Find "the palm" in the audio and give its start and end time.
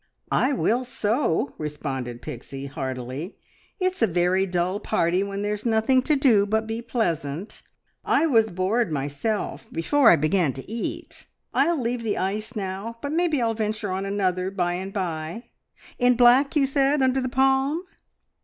17.21-17.83